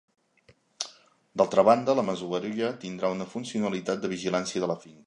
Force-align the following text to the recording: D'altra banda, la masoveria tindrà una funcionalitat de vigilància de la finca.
D'altra 1.41 1.65
banda, 1.69 1.97
la 2.01 2.07
masoveria 2.09 2.73
tindrà 2.87 3.13
una 3.19 3.31
funcionalitat 3.37 4.05
de 4.07 4.15
vigilància 4.17 4.67
de 4.67 4.73
la 4.75 4.81
finca. 4.87 4.99